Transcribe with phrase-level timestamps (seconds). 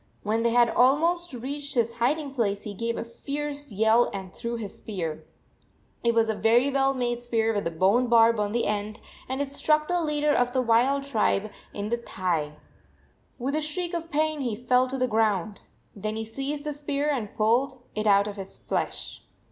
[0.23, 4.55] When they had almost reached his hiding place he gave a fierce yell and threw
[4.55, 5.27] his spear.
[6.03, 9.43] It was a very well made spear with a bone barb on the end, and
[9.43, 12.53] it struck the leader of the wild tribe in the 94 thigh.
[13.37, 15.61] With a shriek of pain he fell to the ground.
[15.95, 19.21] Then he seized the spear and pulled it out of his flesh.